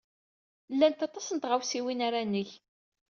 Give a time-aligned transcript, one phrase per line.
[0.73, 2.49] Llant aṭas n tɣawsiwin ara neg!